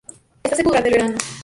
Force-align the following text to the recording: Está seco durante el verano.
Está 0.41 0.55
seco 0.57 0.69
durante 0.69 0.89
el 0.89 0.93
verano. 0.95 1.17